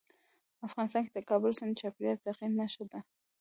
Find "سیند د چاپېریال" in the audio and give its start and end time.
1.57-2.17